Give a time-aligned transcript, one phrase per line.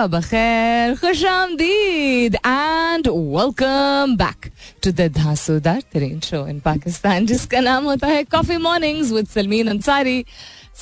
[0.00, 4.46] सुबह बखैर खुश आमदीद and welcome back
[4.84, 9.68] to the धांसूदार तरीन शो इन पाकिस्तान जिसका नाम होता है coffee mornings with Salmeen
[9.68, 10.24] Ansari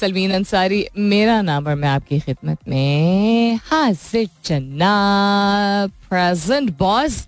[0.00, 4.92] Salmeen Ansari मेरा नाम और मैं आपकी खिदमत में हाजिर चन्ना
[6.10, 7.26] प्रेजेंट बॉस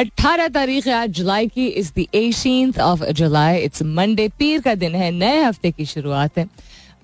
[0.00, 4.74] 18 तारीख है आज जुलाई की is the 18th of July it's Monday पीर का
[4.74, 6.46] दिन है, नए हफ़्ते की शुरुआत है।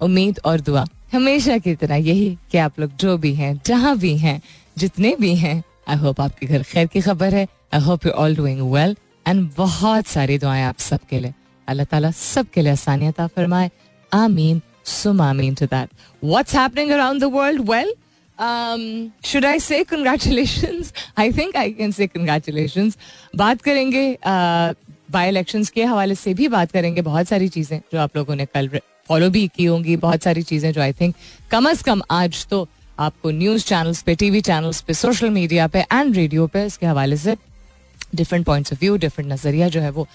[0.01, 0.85] उम्मीद और दुआ।
[1.17, 4.43] हमेशा की तरह यही कि आप लोग जो भी हैं जहाँ भी हैं
[4.79, 8.37] जितने भी हैं आई होप आपके घर खैर की खबर है। I hope you all
[8.37, 8.97] doing well
[9.29, 11.35] and बहुत सारी दुआएँ आप सबके लिए।
[11.69, 13.71] अल्लाह ताला सबके लिए आसानियत फरमाए।
[14.13, 15.89] आमीन सुम आमीन to that
[16.25, 17.95] what's happening around the world well
[18.39, 20.93] um, should I say congratulations?
[21.17, 22.97] I think I can say congratulations.
[23.37, 24.75] बात करेंगे uh,
[25.17, 28.69] इलेक्शंस के हवाले से भी बात करेंगे बहुत सारी चीज़ें जो आप लोगों ने कल
[29.09, 31.15] फॉलो भी की होंगी, बहुत सारी चीज़ें जो आई थिंक
[31.51, 32.67] कम अज कम आज तो
[32.99, 37.17] आपको न्यूज़ चैनल्स पे टीवी चैनल्स पे सोशल मीडिया पे एंड रेडियो पे इसके हवाले
[37.17, 37.37] से
[38.15, 40.07] different points of view different नज़रिया जो है वो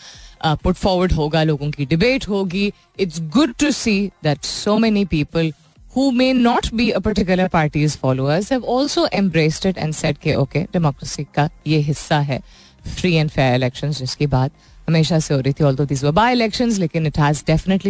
[0.44, 5.54] पुट फॉरवर्ड होगा, लोगों की डिबेट होगी। It's good to see that so many people
[5.94, 11.26] who may not be a particular party's followers have also embraced it and said कि
[11.36, 12.40] का ये हिस्सा है
[12.86, 14.52] free and fair elections जिसकी बात
[14.88, 17.44] हमेशा से हो रही थी although these were by elections लेकिन it has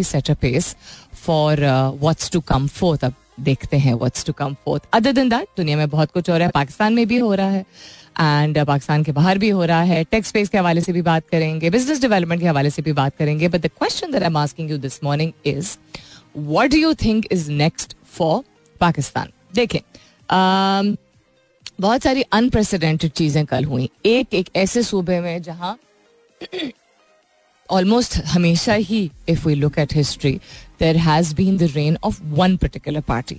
[0.03, 0.75] set a pace
[1.25, 3.03] for uh, what's to come forth.
[3.03, 4.83] अब देखते हैं what's to come forth.
[4.95, 7.49] Other than that दुनिया में बहुत कुछ हो रहा है। पाकिस्तान में भी हो रहा
[7.49, 7.65] है।
[8.19, 11.01] एंड uh, पाकिस्तान के बाहर भी हो रहा है। टेक्स स्पेस के हवाले से भी
[11.01, 14.27] बात करेंगे। बिज़नेस डेवलपमेंट के हवाले से भी बात करेंगे। But the question that I
[14.27, 15.77] am asking you this morning is
[16.37, 18.43] what do you think is next for
[18.79, 19.31] Pakistan?
[19.55, 20.97] देखें um,
[21.81, 25.77] बहुत सारी अनप्रेसिडेंटेड चीज़ें कल हुई। एक एक ऐसे सूबे में जहाँ
[27.71, 30.31] ऑलमोस्ट हमेशा ही if we look at history
[30.79, 33.37] there has been the reign of one particular party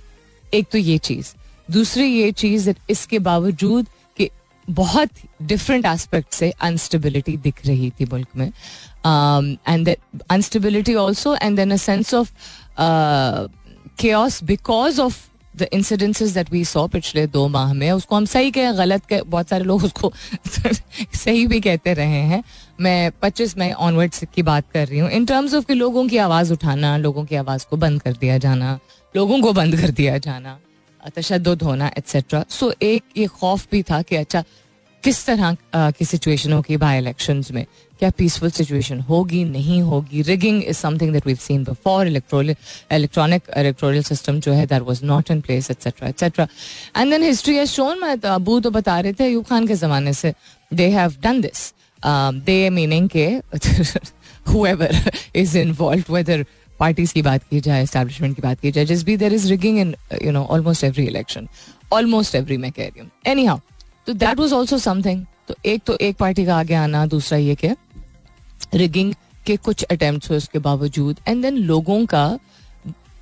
[0.53, 1.33] एक तो ये चीज़.
[1.71, 4.29] दूसरी ये चीज़ इसके बावजूद कि
[4.69, 5.09] बहुत
[5.41, 8.47] डिफरेंट एस्पेक्ट से अनस्टेबिलिटी दिख रही थी मुल्क में.
[9.67, 9.95] And
[10.29, 12.31] instability also and then a sense of
[14.01, 15.13] chaos because of
[15.57, 17.91] the incidences that we saw पिछले दो माह में.
[17.91, 20.13] उसको हम सही कहें, गलत कहें, बहुत सारे लोग उसको
[21.15, 22.43] सही भी कहते रहे हैं.
[22.79, 26.17] मैं 25 मई ऑनवर्ड्स की बात कर रही हूँ। इन टर्म्स ऑफ़ कि लोगों की
[26.17, 28.79] आवाज़ उठाना, लोगों की आवाज़ को बंद कर दिया जाना,
[29.15, 30.59] लोगों को बंद कर दिया जाना
[31.15, 34.43] तशद होना एट्सेट्रा सो एक ये खौफ भी था कि अच्छा
[35.03, 37.65] किस तरह की सिचुएशन होगी बाई इलेक्शन में?
[37.99, 40.21] क्या पीसफुल सिचुएशन होगी, नहीं होगी?
[40.21, 45.31] Rigging is something that we've seen before electronic electoral system जो है that was not
[45.31, 46.47] in place et cetera et cetera
[46.97, 50.13] and then history has shown मैं अबू तो बता रहे थे अयूब खान के जमाने
[50.13, 50.33] से
[50.71, 51.71] they have done this
[52.05, 53.27] they meaning के
[54.45, 54.89] whoever
[55.35, 56.43] is involved, whether
[56.79, 59.77] parties की बात की जाए एस्टेब्लिशमेंट की बात की जाए जिस भी there is rigging
[59.79, 59.93] in
[60.23, 61.47] you know almost every election
[61.93, 63.59] almost every मैं कह रही हूँ एनी हाउ
[64.07, 67.55] तो दैट वॉज़ ऑल्सो समथिंग तो एक तो एक पार्टी का आगे आना दूसरा ये
[67.55, 67.75] कि
[68.73, 69.13] रिगिंग
[69.45, 72.25] के कुछ अटेम्प्ट हुए उसके बावजूद एंड देन लोगों का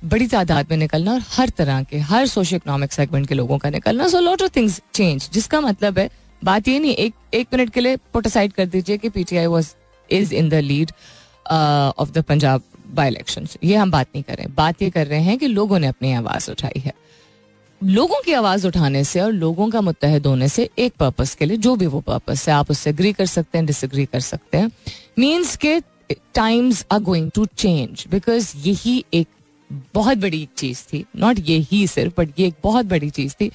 [0.04, 3.70] बड़ी तादाद में निकलना और हर तरह के हर सोशो इकोनॉमिक सेगमेंट के लोगों का
[3.70, 6.08] निकलना so lot of things change जिसका मतलब है
[6.44, 9.74] बात ये नहीं, एक एक मिनट के लिए पोटासाइड कर दीजिए कि PTI was
[10.10, 10.92] is in the lead
[11.50, 12.62] of the Punjab
[12.94, 15.78] by election ये हम बात नहीं कर रहे बात ये कर रहे हैं कि लोगों
[15.78, 16.92] ने अपनी आवाज़ उठाई है।
[17.80, 21.56] लोगों की आवाज़ उठाने से और लोगों का मुतहद होने से एक पर्पस के लिए,
[21.56, 24.70] जो भी वो पर्पस है, आप उससे अग्री कर सकते हैं डिसग्री कर सकते हैं।
[25.18, 25.80] मीन्स के
[26.34, 29.28] times are going to change because यही एक
[29.94, 33.50] बहुत बड़ी चीज़ थी। नॉट यही सिर्फ़ बट ये एक बहुत बड़ी चीज़ थी।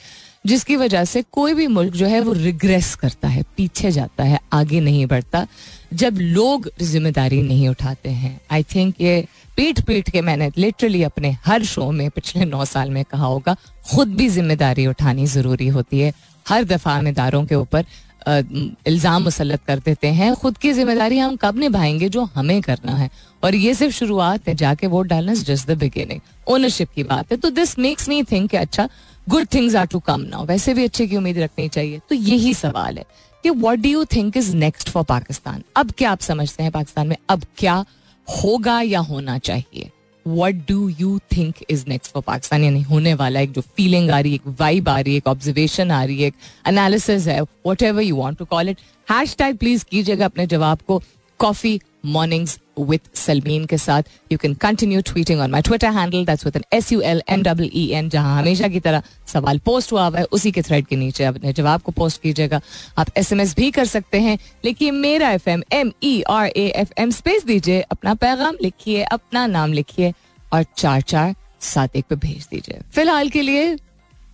[0.48, 4.40] जिसकी वजह से कोई भी मुल्क जो है वो रिग्रेस करता है, पीछे जाता है,
[4.54, 5.46] आगे नहीं बढ़ता,
[5.94, 9.28] जब लोग ज़िम्मेदारी नहीं उठाते हैं। आई थिंक ये
[9.58, 13.56] पीट पीट के मैंने लिटरली अपने हर शो में पिछले नौ साल में कहा होगा,
[13.92, 16.14] खुद भी ज़िम्मेदारी उठानी ज़रूरी होती है।
[16.46, 17.86] हर दफ़ा हम इदारों के ऊपर
[18.28, 23.10] इल्ज़ाम मुसलत कर देते हैं। खुद की ज़िम्मेदारी हम कब निभाएँगे जो हमें करना है?
[23.44, 27.38] और ये सिर्फ़ शुरुआत है, जाके वोट डालना जस्ट द बिगिनिंग ओनरशिप की बात है।
[27.38, 28.88] तो दिस मेक्स मी थिंक अच्छा
[29.28, 32.54] good things are to come now वैसे भी अच्छे की उम्मीद रखनी चाहिए। तो यही
[32.54, 33.06] सवाल है
[33.44, 37.08] कि what do you think is next for Pakistan अब क्या आप समझते हैं पाकिस्तान
[37.08, 37.84] में अब क्या
[38.28, 39.90] होगा या होना चाहिए?
[40.26, 44.20] What do you think is next for Pakistan यानी होने वाला एक जो फीलिंग आ
[44.20, 46.36] रही है एक वाइब आ रही है एक ऑब्जर्वेशन आ रही है एक
[46.68, 47.42] एनालिसिस है
[47.84, 48.82] whatever you want to call it
[49.36, 51.02] hashtag please कीजिएगा अपने जवाब को।
[51.40, 54.04] कॉफ़ी मॉर्निंग्स विद सलमीन के साथ.
[54.32, 57.44] You can continue tweeting on my Twitter handle that's with N S U L M
[57.44, 59.04] double E N जहाँ हमेशा की तरह
[59.34, 62.62] सवाल पोस्ट हुआ हुआ है, उसी के थ्रेड के नीचे अपने जवाब को पोस्ट कीजिएगा.
[62.98, 66.48] आप एस एम एस भी कर सकते हैं लिखिए मेरा F M M E R
[66.48, 70.14] A F M space दीजिए, अपना पैगाम लिखिए, अपना नाम लिखिए,
[70.54, 72.80] और चार चार सात एक पे भेज दीजिए.
[72.94, 73.76] फ़िलहाल के लिए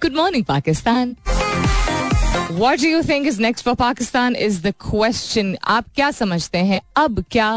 [0.01, 1.15] good morning Pakistan.
[2.33, 5.55] What do you think is next for Pakistan is the question.
[5.63, 6.79] आप क्या समझते हैं?
[6.97, 7.49] अब क्या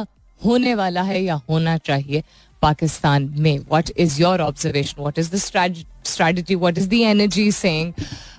[0.45, 2.23] होने वाला है या होना चाहिए
[2.63, 3.59] पाकिस्तान में?
[3.73, 5.37] What is your observation what is the
[6.05, 7.93] strategy what is the energy saying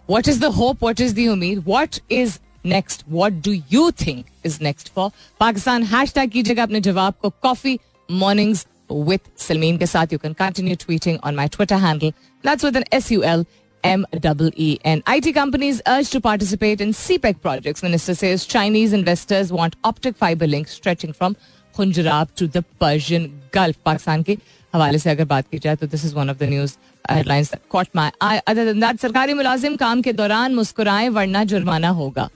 [0.10, 4.25] what is the hope what is the उम्मीद what is next what do you think
[4.45, 5.83] is next for Pakistan
[6.13, 7.80] hashtag कीजिएगा अपने जवाब को coffee
[8.12, 10.13] mornings with Salmeen के साथ.
[10.13, 12.12] You can continue tweeting on my Twitter handle.
[12.44, 13.44] That's with an S U L
[13.84, 15.04] M E E N.
[15.08, 17.84] IT companies urged to participate in CPEC projects.
[17.84, 21.36] Minister says Chinese investors want optic fiber links stretching from
[21.76, 24.38] Khunjerab to the Persian Gulf Pakistan के
[24.74, 26.74] हवाले से अगर बात की जाए तो this is one of the news
[27.12, 31.90] headlines caught my eye other than that सरकारी मुलाजिम काम के दौरान मुस्कुराएँ वरना जुर्माना
[32.02, 32.30] होगा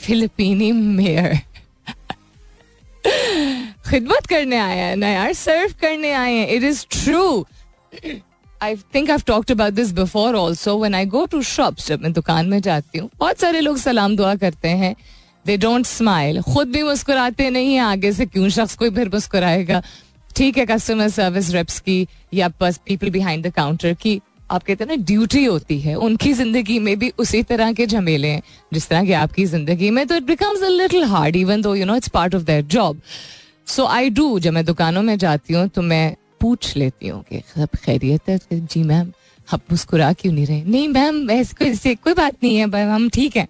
[0.00, 1.34] फिलिपीनी मेयर
[3.90, 7.24] खिदमत करने आए हैं ना यार सर्व करने आए हैं it is true
[8.62, 12.12] I think I talked about this before also when I go to shops जब मैं
[12.12, 14.94] दुकान में जाती हूँ, बहुत सारे लोग सलाम दुआ करते हैं।
[15.46, 19.82] दे डोंट स्माइल खुद भी मुस्कुराते नहीं है, आगे से क्यों शख्स कोई फिर मुस्कुराएगा?
[20.36, 24.20] ठीक है कस्टमर सर्विस रेप्स की या बस पीपल बिहाइंड द काउंटर की,
[24.50, 28.28] आप कहते हैं ना ड्यूटी होती है। उनकी ज़िंदगी में भी उसी तरह के झमेले
[28.28, 28.42] हैं,
[28.72, 31.86] जिस तरह की आपकी ज़िंदगी में। तो it becomes a little hard even though you
[31.86, 33.00] know it's part of their job
[33.66, 37.42] so I do जब मैं दुकानों में जाती हूँ तो मैं पूछ लेती हूँ कि
[37.56, 38.38] सब खैरियत है?
[38.52, 39.12] जी मैम,
[39.48, 40.62] आप मुस्कुरा क्यों नहीं रहे?
[40.64, 43.46] नहीं मैम, ऐसे कोई बात नहीं है हम ठीक है।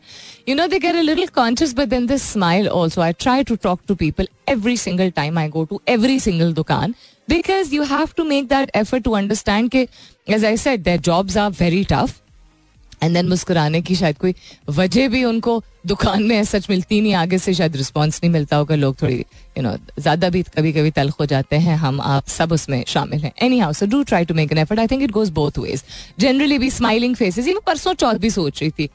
[0.48, 3.56] You know they get a little conscious but then this smile also I try to
[3.62, 6.94] talk to people every single time I go to every single दुकान
[7.28, 9.86] because you have to make that effort to understand के
[10.28, 12.20] as I said that jobs are very tough
[13.04, 14.34] and then मुस्कुराने की शायद कोई
[14.70, 18.74] वजह भी उनको दुकान में सच मिलती नहीं आगे से शायद रिस्पॉन्स नहीं मिलता होगा
[18.74, 22.52] लोग थोड़ी यू नो ज़्यादा भी कभी कभी तलख हो जाते हैं हम आप सब
[22.52, 25.30] उसमें शामिल हैं। Anyhow so do try to make an effort I think it goes
[25.30, 25.82] both ways
[26.18, 28.88] generally भी स्माइलिंग फेसेस परसों चौथ भी सोच रही थी।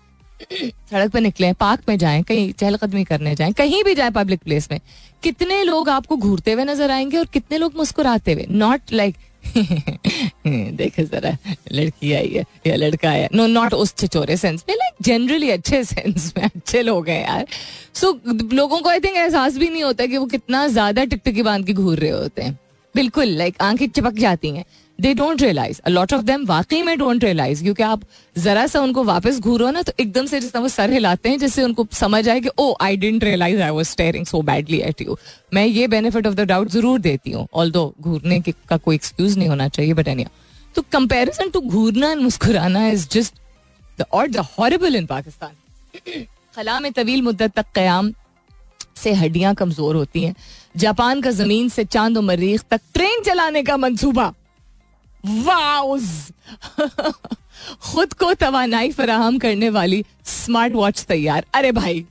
[0.91, 4.67] सड़क पर निकले पार्क में जाएँ कहीं चहलकदमी करने जाएँ कहीं भी जाए पब्लिक प्लेस
[4.71, 4.79] में
[5.23, 8.45] कितने लोग आपको घूरते हुए नज़र आएँगे और कितने लोग मुस्कुराते हुए?
[8.49, 9.28] नॉट लाइक like,
[10.47, 11.37] देखे जरा
[11.71, 15.83] लड़की आई है या लड़का आया। नो नॉट उस छिचोरे सेंस में लाइक जनरली अच्छे
[15.83, 17.45] सेंस में अच्छे लोग हैं यार।
[17.93, 21.43] सो so, लोगों को आई थिंक एहसास भी नहीं होता कि वो कितना ज़्यादा टिकटकी
[21.43, 22.57] बाँध के घूर रहे होते हैं।
[22.95, 24.63] बिल्कुल लाइक आँखें चिपक जाती हैं।
[24.99, 28.01] They don't realise lot of them वाकई में डोंट रियलाइज़ क्योंकि आप
[28.35, 31.39] जरा सा उनको वापस घूरो ना तो एकदम से जिस तरह वो सर हिलाते हैं,
[31.39, 35.01] जिससे उनको समझ आए कि ओ I didn't realise I was staring so badly at
[35.01, 35.17] you
[35.53, 39.37] मैं ये बेनिफिट ऑफ़ द डाउट ज़रूर देती हूँ ऑल दो घूरने का कोई एक्सक्यूज
[39.37, 40.29] नहीं होना चाहिए बट एनिया
[40.75, 43.33] तो कंपेरिजन टू घूरना एंड मुस्कुराना इज़ जस्ट
[43.99, 46.25] द और द हॉरेबल इन पाकिस्तान
[46.55, 48.11] खला में तवील मुद्दत तक क्याम
[48.97, 50.35] से हड्डियाँ कमज़ोर होती हैं।
[50.77, 54.33] जापान का ज़मीन से चाँद मरीख तक ट्रेन चलाने का मंसूबा।
[55.25, 56.31] वाउज
[57.81, 62.05] खुद को तोानाई फराहम करने वाली स्मार्ट वॉच तैयार। अरे भाई।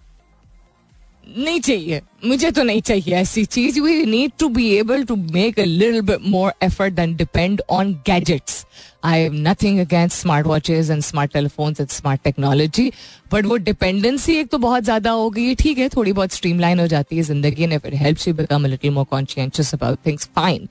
[1.28, 5.58] नहीं चाहिए। मुझे तो नहीं चाहिए ऐसी चीज़। We need to be able to make
[5.60, 8.64] a little bit more effort than depend on gadgets
[9.04, 12.90] I have nothing against smart watches and smart telephone and smart technology
[13.32, 16.86] but वो डिपेंडेंसी एक तो बहुत ज़्यादा हो गई। ठीक है, थोड़ी बहुत स्ट्रीमलाइन हो
[16.86, 20.28] जाती है ज़िंदगी and if it helps you become a little more conscious about things
[20.36, 20.68] fine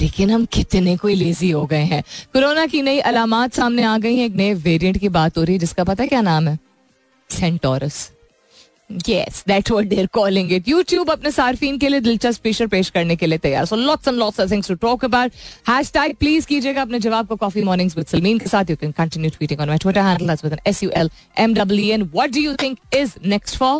[0.00, 2.02] लेकिन हम कितने कोई लेजी हो गए हैं।
[2.32, 5.54] कोरोना की नई अलामत सामने आ गई है। एक नए वेरिएंट की बात हो रही
[5.54, 6.58] है जिसका पता क्या नाम है?
[7.30, 8.08] Centaurus
[8.90, 10.64] Yes, that's what they're calling it.
[10.64, 13.66] YouTube अपने सार्फिन के लिए दिलचस्प फीचर पेश करने के लिए तैयार.
[13.66, 15.34] So lots and lots of things to talk about.
[15.68, 18.70] Hashtag please कीजिएगा अपने जवाब को Coffee Mornings with Salmeen के साथ.
[18.70, 20.26] You can continue tweeting on my Twitter handle.
[20.26, 22.08] That's with an S U L M W E N.
[22.12, 23.74] What do you think is next for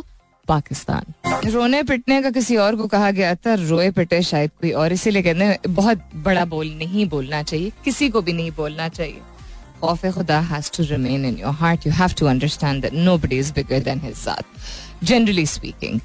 [0.48, 4.92] Pakistan रोने पिटने का किसी और को कहा गया था रोए पिटे शायद कोई और
[4.92, 9.20] इसीलिए कहते हैं बहुत बड़ा बोल नहीं बोलना चाहिए किसी को भी नहीं बोलना चाहिए
[9.80, 13.52] खौफ खुदा has to remain in your heart you have to understand that nobody is
[13.54, 14.44] bigger than his ज़ात
[15.03, 16.01] generally speaking.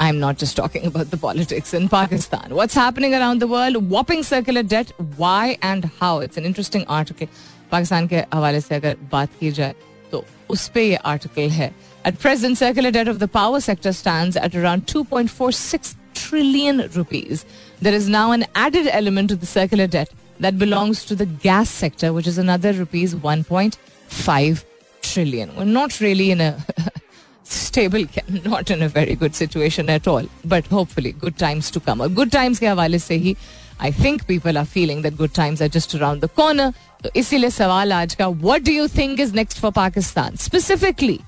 [0.00, 2.54] I'm not just talking about the politics in Pakistan.
[2.54, 3.76] What's happening around the world?
[3.90, 4.92] Whopping circular debt.
[5.16, 6.20] Why and how?
[6.20, 7.28] It's an interesting article.
[7.70, 9.74] Pakistan के हवाले से अगर बात की जाए
[10.12, 14.34] तो उस पे ये आर्टिकल है At present, circular debt of the power sector stands
[14.34, 17.44] at around 2.46 trillion rupees.
[17.82, 20.08] There is now an added element to the circular debt
[20.40, 24.64] that belongs to the gas sector, which is another rupees 1.5
[25.02, 25.54] trillion.
[25.56, 26.64] We're not really in a
[27.45, 28.05] stable,
[28.45, 30.23] not in a very good situation at all.
[30.43, 32.01] But hopefully, good times to come.
[32.01, 33.35] Or good times के हवाले से ही
[33.79, 36.71] I think people are feeling that good times are just around the corner.
[37.03, 40.37] तो इसीलिए सवाल आज का What do you think is next for Pakistan?
[40.47, 41.19] Specifically,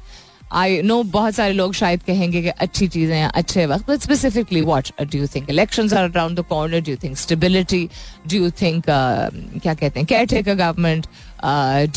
[0.52, 4.62] I know बहुत सारे लोग शायद कहेंगे कि अच्छी चीज़ें हैं अच्छे वक्त but specifically
[4.62, 7.84] what do you think election are around the corner do you think stability
[8.28, 11.08] do you think क्या कहते हैं caretaker government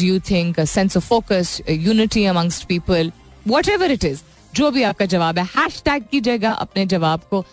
[0.01, 3.13] do you think sense of focus unity amongst people
[3.69, 4.21] whatever it is
[4.55, 7.45] जो भी आपका जवाब है hashtag कीजिएगा अपने जवाब को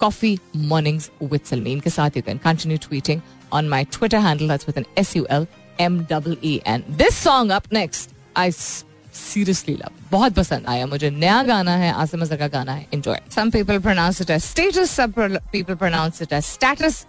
[0.00, 3.20] कॉफ़ी मॉर्निंग्स विद सलमीन के साथ। You can continue tweeting
[3.52, 5.46] on my Twitter handle with an S U L
[5.80, 11.10] M double E N this song up next I seriously love बहुत पसंद आया मुझे।
[11.10, 14.90] नया गाना है आसिम अजहर का गाना है enjoy some people pronounce it as status
[14.90, 17.04] some people pronounce it as status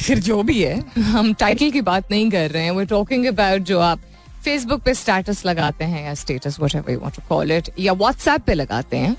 [0.00, 3.62] फिर जो भी है, हम टाइटल की बात नहीं कर रहे हैं वो टॉकिंग अबाउट
[3.70, 4.00] जो आप
[4.48, 8.54] फेसबुक पे स्टेटस लगाते हैं या status whatever you to call it या व्हाट्सएप पे
[8.54, 9.16] लगाते हैं।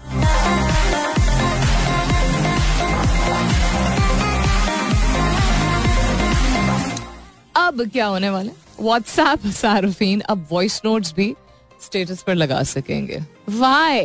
[7.55, 11.33] अब क्या होने वाला व्हाट्सएप सारुफीन अब वॉइस नोट्स भी
[11.81, 13.19] स्टेटस पर लगा सकेंगे।
[13.59, 14.01] Why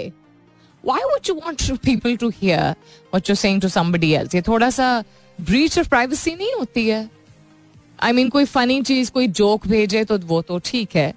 [0.84, 2.74] why would you want people to hear
[3.14, 4.92] what you saying to somebody else ये थोड़ा सा
[5.38, 7.08] ब्रीच ऑफ़ प्राइवेसी नहीं होती है।
[8.04, 11.12] आई I मीन mean, कोई फनी चीज़ कोई जोक भेजे तो वो तो ठीक है।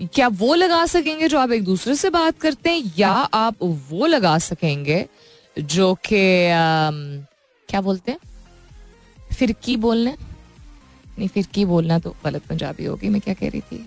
[0.00, 2.92] क्या वो लगा सकेंगे जो आप एक दूसरे से बात करते हैं?
[2.98, 5.04] या आप वो लगा सकेंगे
[5.58, 6.20] जो कि
[7.68, 8.18] क्या बोलते हैं?
[9.32, 10.14] फिर की बोलने?
[11.18, 13.86] नहीं फिर की बोलना तो गलत पंजाबी होगी मैं क्या कह रही थी?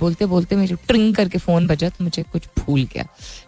[0.00, 3.06] बोलते बोलते मेरे ट्रिंग करके फ़ोन बजा तो मुझे कुछ भूल गया।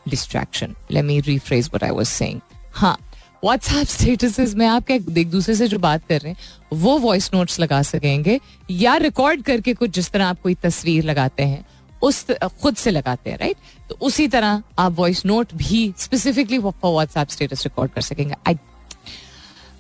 [0.08, 2.40] Distraction let me rephrase what I was saying
[2.74, 2.96] हाँ
[3.44, 6.38] व्हाट्सएप स्टेटसेस में आप क्या एक दूसरे से जो बात कर रहे हैं,
[6.72, 8.38] वो वॉइस नोट्स लगा सकेंगे
[8.70, 11.64] या रिकॉर्ड करके कुछ जिस तरह आप कोई तस्वीर लगाते हैं,
[12.02, 12.24] उस
[12.62, 13.56] खुद से लगाते हैं राइट
[13.88, 18.54] तो उसी तरह आप वॉइस नोट भी स्पेसिफिकली व्हाट्सएप स्टेटस रिकॉर्ड कर सकेंगे। आई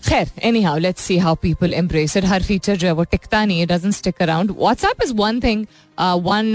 [0.08, 0.30] खैर
[0.62, 3.94] anyhow let's see how people embrace it her feature जो है वो टिकता नहीं doesn't
[3.94, 5.66] stick around WhatsApp is one thing
[5.98, 6.52] one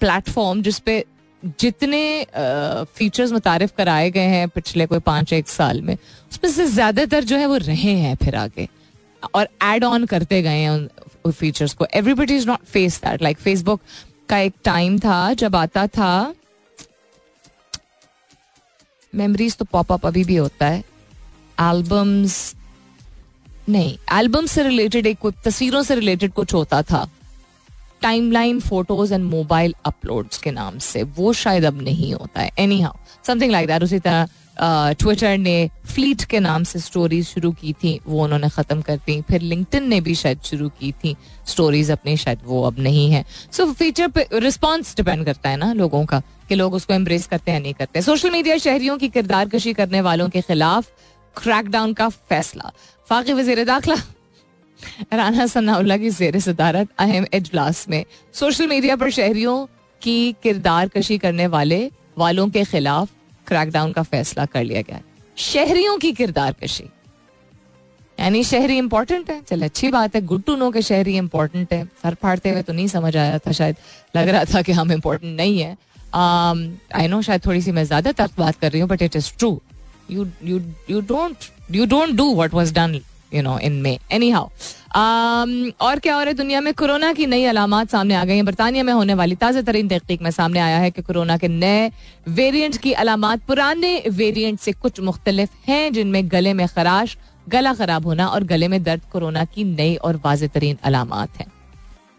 [0.00, 1.04] platform जिसपे
[1.42, 2.26] जितने
[2.96, 5.96] फीचर्स मुतारिफ कराए गए हैं पिछले कोई पाँच एक साल में,
[6.30, 8.68] उसमें से ज़्यादातर जो है वो रहे हैं फिर आगे।
[9.34, 10.88] और एड ऑन करते गए हैं उन
[11.30, 13.80] फीचर्स को। Everybody is not face that like Facebook
[14.28, 16.34] का एक टाइम था, जब आता था
[19.12, 20.84] मेमोरीज तो पॉप पॉपअप अभी भी होता है।
[21.60, 22.54] एल्बम्स
[23.68, 27.08] नहीं एल्बम से रिलेटेड एक तस्वीरों से रिलेटेड कुछ होता था।
[28.02, 32.80] Timeline photos and mobile uploads के नाम से। वो शायद अब नहीं होता है। Any
[32.80, 32.94] how
[33.26, 34.28] something like that उसी तरह
[34.94, 39.20] ट्विटर ने फ्लीट के नाम से स्टोरीज शुरू की थी, वो उन्होंने ख़त्म कर दी।
[39.28, 41.14] फिर लिंक्टन ने भी शायद शुरू की थी
[41.48, 45.72] स्टोरीज अपनी शायद वो अब नहीं है। सो फीचर पे रिस्पॉन्स डिपेंड करता है ना
[45.72, 49.48] लोगों का, कि लोग उसको एम्ब्रेस करते हैं नहीं करते सोशल मीडिया शहरियों की किरदार
[49.48, 50.90] कशी करने वालों के खिलाफ
[51.36, 52.72] क्रैकडाउन का फैसला।
[53.08, 53.96] फाकी वज़ीर दाखिला।
[55.12, 59.66] राना सनाउल्ला की जेर सदारत अहम इजलास में। सोशल मीडिया पर शहरियों
[60.02, 63.08] की किरदार कशी करने वाले वालों के खिलाफ
[63.46, 65.00] क्रैकडाउन का फैसला कर लिया गया।
[65.36, 66.84] शहरियों की किरदार कशी।
[68.18, 71.84] यानी शहरी इंपॉर्टेंट है, चल अच्छी बात है गुड टू नो के शहरी इंपॉर्टेंट है।
[72.02, 73.76] सर फाड़ते हुए तो नहीं समझ आया था, शायद
[74.16, 75.76] लग रहा था कि हम इंपॉर्टेंट नहीं है।
[76.14, 79.30] आई नो शायद थोड़ी सी मैं ज़्यादा तक बात कर रही हूँ but it is
[79.38, 79.60] true
[80.10, 80.58] you you
[80.88, 82.94] you don't you don't do what was done
[83.32, 83.98] you know in May.
[84.10, 84.44] Anyhow
[84.94, 86.72] um, और क्या हो रहा है दुनिया में?
[86.74, 90.22] कोरोना की नई अलामत सामने आ गई हैं। बरतानिया में होने वाली ताज़ा तरीन तहकीक
[90.22, 91.90] में सामने आया है कि कोरोना के नए
[92.28, 97.16] वेरिएंट की अलामत पुराने वेरिएंट से कुछ मुख्तलिफ़ हैं जिनमें गले में खराश
[97.48, 101.50] गला खराब होना और गले में दर्द कोरोना की नई और वाज तरीन अलामत हैं।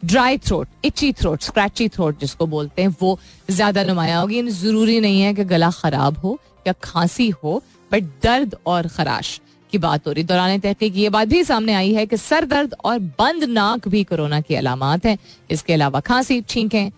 [0.03, 3.17] Dry throat itchy throat scratchy throat जिसको बोलते हैं वो
[3.50, 8.55] ज़्यादा नुमाया होगी। ज़रूरी नहीं है कि गला खराब हो या खांसी हो बट दर्द
[8.65, 9.39] और खराश।
[9.73, 12.75] की बात हो रही। दौरान तहकीक ये बात भी सामने आई है कि सर दर्द
[12.85, 15.17] और बंद नाक भी कोरोना की अलामत है।
[15.51, 16.91] इसके अलावा खांसी, छींकें,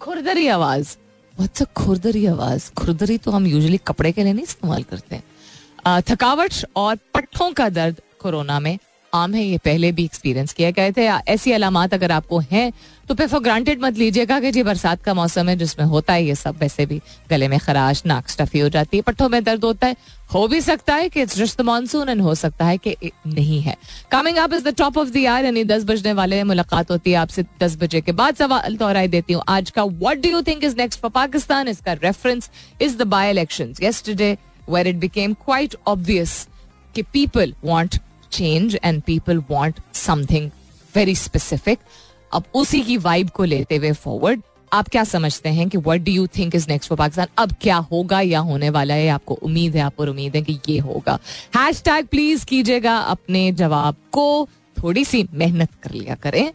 [0.00, 0.96] खुरदरी आवाज़।
[1.38, 6.54] व्हाट्स खुरदरी आवाज़। खुरदरी तो हम यूजली कपड़े के लिए नहीं इस्तेमाल करते। हैं थकावट
[6.76, 8.78] और पट्टों का दर्द कोरोना में
[9.12, 12.72] आम है, ये पहले भी एक्सपीरियंस किया गए थे। ऐसी अलामत अगर आपको हैं
[13.08, 16.24] तो फिर फॉर ग्रांटेड मत लीजिएगा कि जी बरसात का मौसम है, जिसमें होता है
[16.24, 17.00] ये सब, वैसे भी
[17.30, 19.96] गले में खराश, नाक स्टफी हो जाती है, पट्टों में दर्द होता है।
[20.34, 22.96] हो भी सकता है कि इट्स जस्ट मानसून एंड हो सकता है कि
[23.26, 23.76] नहीं है।
[24.10, 27.44] Coming up is the top of the यानी दस बजने वाले मुलाकात होती है आपसे
[27.60, 30.76] दस बजे के बाद। सवाल दोहराई देती हूँ आज का what do you think is
[30.78, 32.50] next for Pakistan इसका reference
[32.80, 34.36] is the by election yesterday
[34.68, 36.46] where it became quite obvious
[36.94, 37.98] कि people want
[38.32, 40.50] change and people want something
[40.94, 41.78] very specific
[42.34, 44.42] अब उसी की वाइब को लेते हुए फॉरवर्ड
[44.72, 47.76] आप क्या समझते हैं कि what do you think is next for Pakistan अब क्या
[47.92, 49.08] होगा या होने वाला है?
[49.08, 51.18] आपको उम्मीद है आपको उम्मीद है कि ये होगा।
[51.56, 54.48] हैश टैग प्लीज़ कीजिएगा अपने जवाब को।
[54.82, 56.52] थोड़ी सी मेहनत कर लिया करें।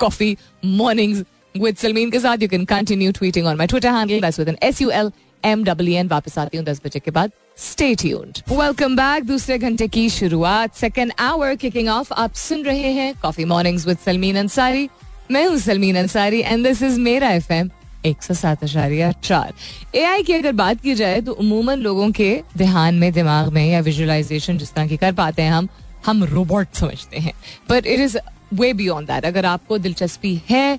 [0.00, 1.24] कॉफ़ी मॉर्निंग
[1.56, 5.12] विद सलमीन के साथ। You can continue tweeting on my Twitter handle S U L
[5.44, 9.56] M W N वापस आती हूँ दस बजे के बाद। स्टे ट्यून्ड वेलकम बैक दूसरे
[9.58, 10.74] घंटे की शुरुआत.
[10.76, 14.88] सेकेंड आवर किकिंग ऑफ़ आप सुन रहे हैं coffee mornings with Salmeen Ansari
[15.30, 17.70] मैं हूँ Salmeen Ansari and this is मेरा एफ़ एम
[18.06, 19.52] एक सौ सात अशारिया चार.
[19.94, 23.66] ए आई की अगर बात की जाए तो उमूमन लोगों के ध्यान में, दिमाग में
[23.66, 25.68] या विजुअलाइजेशन जिस तरह की कर पाते हैं हम
[26.06, 27.32] हम रोबोट समझते हैं.
[27.70, 28.18] But it is
[28.54, 30.78] way beyond that अगर आपको दिलचस्पी है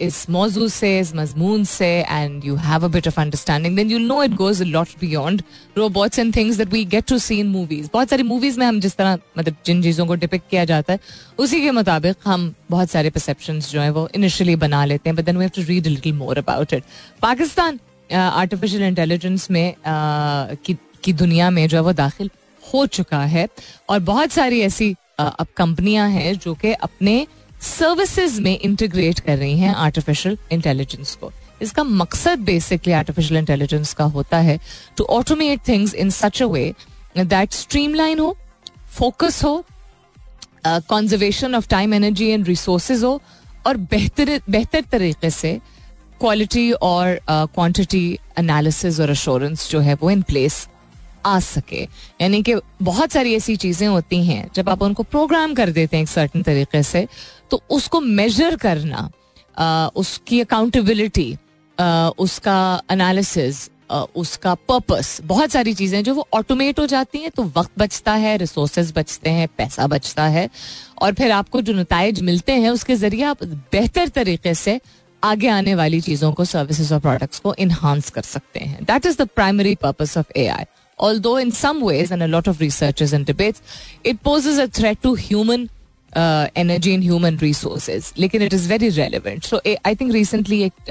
[0.00, 3.98] इस मौजू से इस मजमून से and you have a bit of understanding then you
[3.98, 5.42] know it goes lot beyond
[5.78, 8.80] robots and things that we get to see in movies बहुत सारी मूवीज़ में हम
[8.80, 11.00] जिस तरह मतलब जिन चीज़ों को डिपिक्ट किया जाता है
[11.38, 15.24] उसी के मुताबिक हम बहुत सारे परसेप्शन जो है वो इनिशियली बना लेते हैं but
[15.24, 16.84] then we have to read little more about it
[17.22, 22.30] Pakistan artificial intelligence में uh, की, की दुनिया में जो है वो दाखिल
[22.62, 23.48] हो चुका है
[23.88, 27.26] और बहुत सारी ऐसी अब कंपनियाँ हैं जो कि अपने
[27.62, 34.04] सर्विसेज़ में इंटीग्रेट कर रही हैं आर्टिफिशियल इंटेलिजेंस को। इसका मकसद बेसिकली आर्टिफिशियल इंटेलिजेंस का
[34.06, 34.58] होता है
[34.96, 36.72] to automate things in such a way
[37.18, 38.36] that streamline हो
[38.90, 39.64] फोकस हो
[40.66, 43.20] conservation of time energy and resources हो,
[43.66, 45.58] और बेहतर बेहतर तरीके से
[46.20, 50.66] क्वालिटी और क्वांटिटी एनालिसिस और अश्योरेंस जो है वो इन प्लेस
[51.26, 51.82] आ सके।
[52.20, 56.02] यानी कि बहुत सारी ऐसी चीज़ें होती हैं जब आप उनको प्रोग्राम कर देते हैं
[56.02, 57.06] एक सर्टन तरीके से
[57.50, 59.10] तो उसको मेजर करना
[59.58, 61.36] आ, उसकी अकाउंटेबिलिटी
[62.18, 63.70] उसका एनालिसिस
[64.16, 68.36] उसका पर्पस बहुत सारी चीज़ें जो वो ऑटोमेट हो जाती हैं तो वक्त बचता है
[68.36, 70.50] रिसोर्सेज बचते हैं पैसा बचता है
[71.02, 74.80] और फिर आपको जो नतज मिलते हैं उसके ज़रिए आप बेहतर तरीके से
[75.24, 79.22] आगे आने वाली चीज़ों को सर्विसेज़ और प्रोडक्ट्स को इन्हांस कर सकते हैं। That is
[79.22, 80.64] the primary purpose of A I
[81.00, 83.62] although in some ways, and a lot of researchers and debates,
[84.04, 85.14] it poses a threat to
[86.16, 90.90] energy in human resources लेकिन it is very relevant so I think recently एक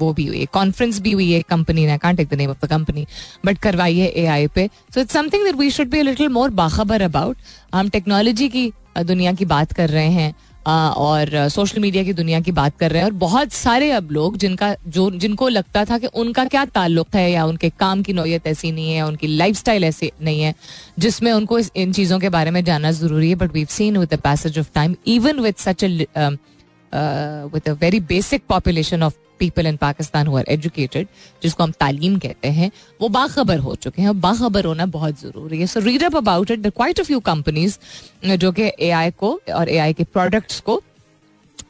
[0.00, 3.06] वो भी हुई है conference भी हुई है company ने कॉन्ट एक द द कंपनी
[3.46, 6.50] बट करवाई है ए आई पे so it something that we should be little more
[6.62, 7.36] बाखबर about
[7.74, 10.34] हम टेक्नोलॉजी की दुनिया की बात कर रहे हैं
[10.66, 14.36] और सोशल मीडिया की दुनिया की बात कर रहे हैं। और बहुत सारे अब लोग
[14.36, 18.46] जिनका, जो, जिनको लगता था कि उनका क्या ताल्लुक है या उनके काम की नोयत
[18.46, 20.54] ऐसी नहीं है, उनकी लाइफ ऐसी नहीं है,
[20.98, 24.18] जिसमें उनको इन चीज़ों के बारे में जानना ज़रूरी है। But we've seen with the
[24.20, 30.26] passage of time even with such with a very basic population of people in Pakistan
[30.26, 31.06] हुआ एजुकेटेड
[31.42, 32.70] जिसको हम तालीम कहते हैं,
[33.00, 36.50] वो बाखबर हो चुके हैं। और बाखबर होना बहुत ज़रूरी है। So read up about
[36.50, 37.78] it quite a few companies
[38.36, 40.82] जो कि AI को और AI के प्रोडक्ट्स को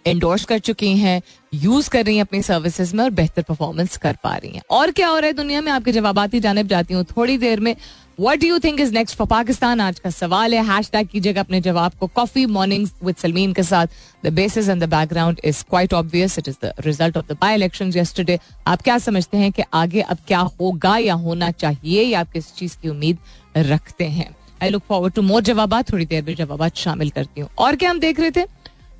[0.06, 1.22] एंडोर्स कर चुकी हैं
[1.54, 4.90] यूज़ कर रही हैं अपनी सर्विसेज़ में और बेहतर परफॉर्मेंस कर पा रही हैं। और
[4.90, 5.72] क्या हो रहा है दुनिया में?
[5.72, 7.76] आपके जवाब आती जानब जाती हूँ। थोड़ी देर में
[8.20, 11.60] what do think is next for Pakistan आज का सवाल है हैश टैग कीजिएगा अपने
[11.60, 13.86] जवाब को। कॉफ़ी मॉर्निंग विद सलमीन के साथ।
[14.24, 17.54] The basis and the background is quite obvious it is the result of the by
[17.54, 22.20] election yesterday आप क्या समझते हैं कि आगे अब क्या होगा या होना चाहिए या
[22.20, 23.18] आप किस चीज़ की उम्मीद
[23.56, 24.34] रखते हैं?
[24.62, 27.90] I look forward to more जवाब थोड़ी देर में जवाब शामिल करती हूँ। और क्या
[27.90, 28.44] हम देख रहे थे?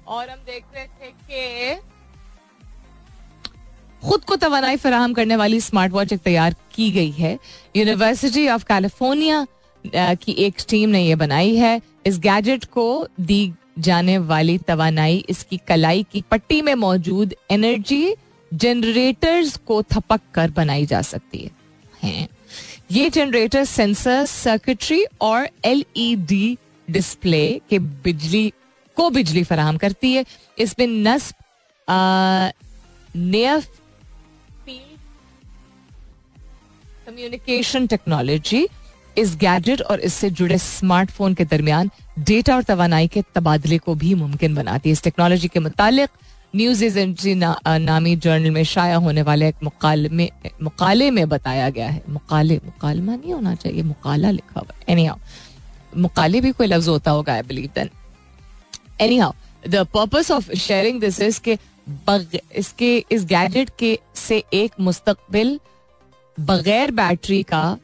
[0.06, 1.80] और हम देख रहे थे कि
[4.02, 7.38] खुद को तोानाई फराहम करने वाली स्मार्ट वॉच एक तैयार की गई है।
[7.76, 9.46] यूनिवर्सिटी ऑफ़ कैलिफ़ोर्निया
[9.84, 15.56] की एक टीम ने यह बनाई है। इस गैजेट को दी जाने वाली तवानाई, इसकी
[15.68, 18.14] कलाई की पट्टी में मौजूद एनर्जी
[18.52, 21.50] जनरेटर्स को थपक कर बनाई जा सकती
[22.02, 22.28] है।
[22.92, 26.56] ये जनरेटर सेंसर सर्किटरी और एलईडी
[26.88, 28.52] डिस्प्ले के बिजली,
[28.96, 30.24] को बिजली फराहम करती है।
[30.58, 31.34] इसमें नस्ब
[37.06, 38.66] कम्युनिकेशन टेक्नोलॉजी
[39.18, 41.90] इस गैजेट और इससे जुड़े स्मार्टफ़ोन के दरमियान
[42.20, 46.10] डेटा और तोानाई के तबादले को भी मुमकिन बनाती है। इस टेक्नोलॉजी के मुतालिक
[46.56, 50.28] न्यूज़ एजेंसी ना, नामी जर्नल में शाया होने वाले एक मुकाले में
[50.62, 55.98] मुकाले में बताया गया है। मुकाले मुकालमा नहीं होना चाहिए मुकाला लिखा हुआ एनी हाउ
[56.00, 57.90] मुकाले भी कोई लफ्ज होता होगा I believe then
[59.18, 59.32] anyhow
[59.68, 61.58] the purpose of sharing this is के
[62.58, 65.58] इसके इस गैजेट के से एक मुस्तकबिल
[66.38, 67.78] बगैर बैटरी का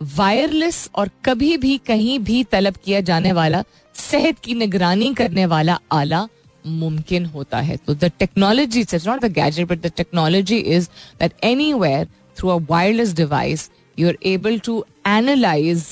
[0.00, 3.62] वायरलेस और कभी भी कहीं भी तलब किया जाने वाला,
[3.94, 6.26] सेहत की निगरानी करने वाला आला
[6.64, 10.88] मुमकिन होता है। तो the technology it's not the gadget but the technology is
[11.20, 11.32] that
[11.74, 15.84] anywhere through a wireless device you are able to analyse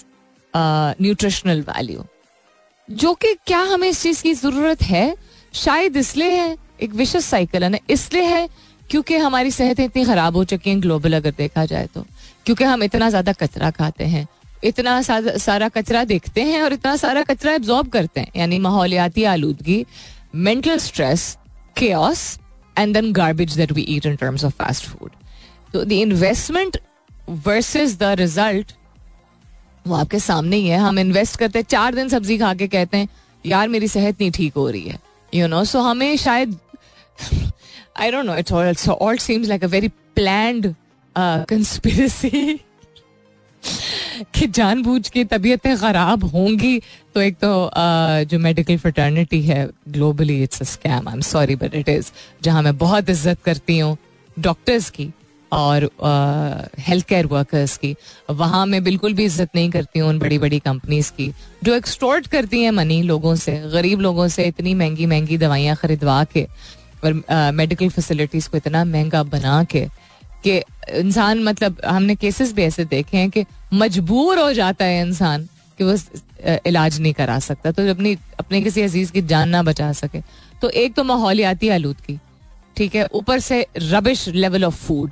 [0.55, 2.05] nutritional value
[2.89, 5.15] जो कि क्या हमें इस चीज़ की ज़रूरत है?
[5.55, 7.79] शायद इसलिए है, एक विशेष साइकिल है ना?
[7.91, 8.49] इसलिए है
[8.91, 12.05] क्योंकि हमारी सेहतें इतनी खराब हो चुकी हैं ग्लोबल अगर देखा जाए तो।
[12.47, 14.27] क्योंकि हम इतना ज़्यादा कचरा खाते हैं,
[14.65, 19.85] इतना सारा कचरा देखते हैं और इतना सारा कचरा एब्जॉर्ब करते हैं। यानी माहौलियाती आलूदगी
[20.37, 21.37] mental stress
[21.77, 22.21] chaos,
[22.77, 25.13] and then garbage that we eat in terms of fast food.
[25.73, 26.79] So the investment
[27.45, 28.73] versus the result,
[29.87, 32.97] वो आपके सामने ही है। हम इन्वेस्ट करते हैं, चार दिन सब्ज़ी खा के कहते
[32.97, 33.09] हैं,
[33.45, 34.99] यार मेरी सेहत नहीं ठीक हो रही है।
[35.33, 36.59] यू नो सो हमें शायद
[38.01, 40.75] I don't know it's all all seems like a very planned
[41.17, 42.59] conspiracy
[44.35, 46.79] कि जानबूझ के तबीयतें खराब होंगी
[47.15, 47.71] तो एक तो
[48.31, 52.11] जो मेडिकल फर्टर्निटी है globally it's a scam I am sorry but it is
[52.43, 53.97] जहाँ मैं बहुत इज़्ज़त करती हूँ
[54.37, 55.11] डॉक्टर्स की
[55.53, 55.89] और
[56.79, 57.95] हेल्थ केयर वर्कर्स की,
[58.31, 61.31] वहाँ मैं बिल्कुल भी इज़्ज़त नहीं करती हूँ उन बड़ी बड़ी कंपनीज़ की,
[61.65, 66.23] जो एक्सटोर्ट करती हैं मनी लोगों से, गरीब लोगों से इतनी महँगी महँगी दवाइयाँ खरीदवा
[66.33, 66.47] के।
[67.05, 69.87] और मेडिकल फैसिलिटीज़ को इतना महँगा बना के,
[70.45, 70.57] कि
[70.99, 75.85] इंसान मतलब हमने केसेस भी ऐसे देखे हैं कि मजबूर हो जाता है इंसान कि
[75.85, 75.95] वो
[76.67, 80.21] इलाज नहीं करा सकता तो अपनी, अपने किसी अज़ीज़ की जान ना बचा सके।
[80.63, 82.19] तो एक तो माहौलियाती आलूदगी
[82.77, 85.11] ठीक है, ऊपर से रबिश लेवल ऑफ़ फ़ूड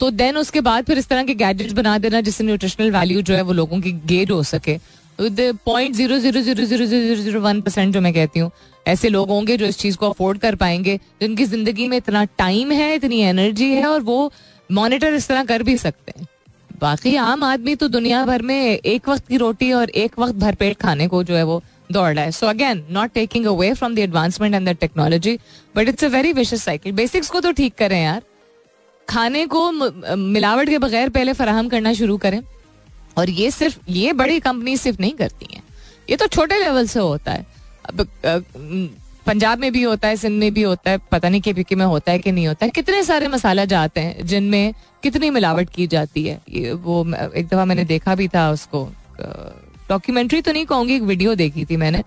[0.00, 3.34] तो देन उसके बाद फिर इस तरह के गैजेट्स बना देना जिससे न्यूट्रिशनल वैल्यू जो
[3.34, 4.78] है वो लोगों की गेड हो सके।
[5.18, 8.50] Point zero zero zero zero जो मैं कहती हूँ,
[8.86, 12.72] ऐसे लोग होंगे जो इस चीज़ को अफोर्ड कर पाएँगे, जिनकी ज़िंदगी में इतना टाइम
[12.72, 14.32] है, इतनी एनर्जी है और वो
[14.70, 16.26] मॉनिटर इस तरह कर भी सकते हैं।
[16.80, 20.76] बाकी आम आदमी तो दुनिया भर में एक वक्त की रोटी और एक वक्त भरपेट
[20.78, 23.98] खाने को जो है वो दौड़ रहा है। So again not taking away from the
[23.98, 25.38] advancement and the technology
[25.76, 28.22] but it's a very wishes cycle basics को तो ठीक करें यार।
[29.08, 29.70] खाने को
[30.16, 32.40] मिलावट के बगैर पहले फराहम करना शुरू करें।
[33.16, 35.62] और ये सिर्फ़, ये बड़ी कंपनी सिर्फ़ नहीं करती हैं।
[36.10, 37.46] ये तो छोटे लेवल से होता है।
[37.86, 38.08] अब
[39.26, 41.84] पंजाब में भी होता है, सिंध में भी होता है, पता नहीं के पी में
[41.84, 45.86] होता है कि नहीं होता है। कितने सारे मसाला जाते हैं जिनमें कितनी मिलावट की
[45.86, 46.40] जाती है?
[46.74, 48.84] वो एक दफ़ा मैंने देखा भी था उसको।
[49.88, 52.02] डॉक्यूमेंट्री तो नहीं कहूँगी, एक वीडियो देखी थी मैंने।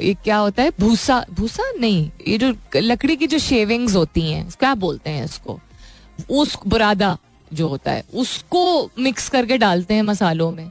[0.00, 0.72] ये क्या होता है?
[0.80, 5.58] भूसा भूसा नहीं, ये जो लकड़ी की जो शेविंग्स होती हैं, क्या बोलते हैं इसको?
[6.30, 7.16] उस बुरादा।
[7.52, 10.70] जो होता है, उसको मिक्स करके डालते हैं मसालों में।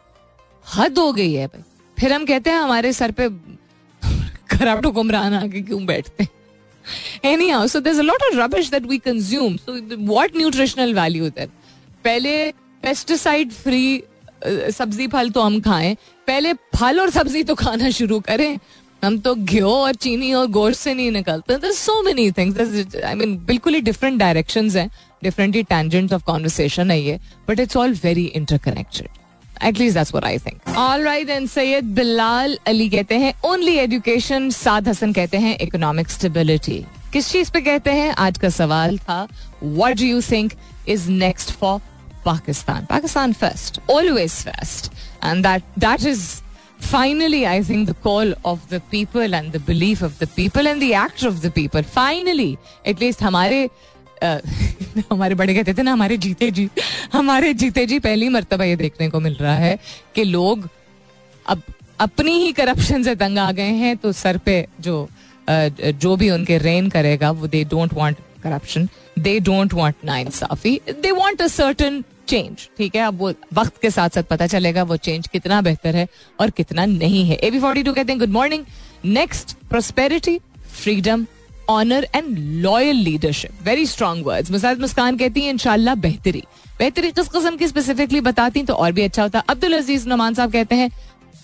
[0.75, 1.61] हद हो गई है भाई।
[1.99, 3.29] फिर हम कहते हैं, हमारे सर पे
[4.57, 6.31] खराब हुक्मरान आके क्यों बैठते हैं?
[7.25, 9.57] Anyhow, so there's a lot of rubbish that we consume.
[9.57, 11.47] So, what nutritional value then?
[12.03, 14.03] पहले पेस्टिसाइड फ्री
[14.47, 15.95] सब्ज़ी फल तो हम खाएँ।
[16.27, 18.59] पहले फल और सब्ज़ी तो खाना शुरू करें।
[19.03, 23.37] हम तो घी और चीनी और गोश्त से नहीं निकलते। So many things I mean
[23.45, 24.89] बिल्कुल ही डिफरेंट डायरेक्शन है।
[25.23, 29.07] डिफरेंट ही टेंजेंट ऑफ़ कॉन्वर्सेशन है ये। But it's all very interconnected
[29.63, 34.49] at least that's what I think all right and Syed Bilal Ali कहते हैं ओनली एजुकेशन
[34.49, 36.83] साद हसन कहते हैं इकोनॉमिक स्टेबिलिटी
[37.13, 38.13] किस चीज़ पे कहते हैं?
[38.17, 39.27] आज का सवाल था
[39.63, 40.53] what do you think
[40.89, 41.79] is next for
[42.25, 44.91] Pakistan Pakistan first always first
[45.23, 46.25] and that that is
[46.81, 50.81] finally, i think the call of the people and the belief of the people and
[50.81, 51.83] the act of the people.
[51.83, 53.69] Finally, at least हमारे
[55.11, 56.69] हमारे बड़े कहते थे ना, हमारे जीते जी,
[57.13, 59.77] हमारे जीते जी पहली मरतबा ये देखने को मिल रहा है
[60.15, 60.67] कि लोग
[61.47, 61.61] अब
[61.99, 65.07] अपनी ही करप्शन से तंग आ गए हैं तो सर पे जो
[65.49, 68.87] जो भी उनके रेन करेगा, वो they don't want corruption
[69.19, 73.01] they don't want ना इंसाफी they want a certain change ठीक है?
[73.01, 76.07] अब वो वक्त के साथ साथ पता चलेगा वो चेंज कितना बेहतर है
[76.39, 78.65] और कितना नहीं है। एबी फोर्टी टू कहते हैं good morning
[79.05, 80.39] next prosperity
[80.73, 81.25] freedom
[81.69, 86.43] honour and loyal leadership very strong word Musad Muskan कहती है इनशाला बेहतरी.
[86.79, 90.51] बेहतरी किस किस्म की स्पेसिफिकली बताती तो और भी अच्छा होता। अब्दुल अज़ीज़ नमान साहब
[90.51, 90.89] कहते हैं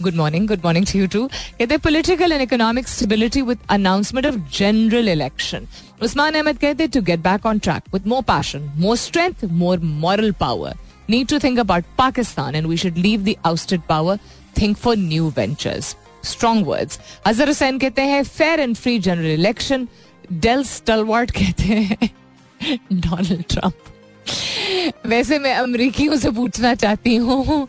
[0.02, 4.26] good morning good morning to you too कहते हैं political and economic stability with announcement
[4.28, 5.68] of general election
[6.04, 10.32] Usman Ahmed कहते to get back on track with more passion more strength more moral
[10.40, 10.76] power
[11.10, 14.18] need to think about Pakistan and we should leave the ousted power,
[14.56, 15.96] think for new ventures.
[16.24, 17.00] Strong words.
[17.26, 19.88] Azhar Hussain कहते हैं fair and free general election,
[20.34, 22.10] Dale Stalwart कहते हैं
[22.94, 27.68] Donald Trump वैसे मैं अमरीकियों से पूछना चाहती हूँ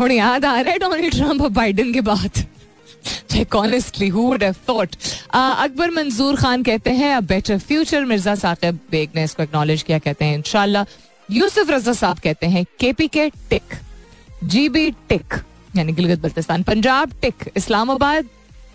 [0.00, 2.44] हूँ याद आ रहा है डोनाल्ड ट्रंप और बाइडन के बाद?
[5.32, 10.24] अकबर मंजूर खान कहते हैं बेटर फ्यूचर मिर्ज़ा साकिब बेग ने इसको एक्नॉलेज किया, कहते
[10.24, 10.84] हैं, इंशाल्लाह।
[11.28, 13.74] यूसुफ रजा साहब कहते हैं केपी के टिक
[14.44, 15.34] जीबी टिक
[15.76, 18.28] यानी गिलगित बल्तिस्तान, पंजाब टिक इस्लामाबाद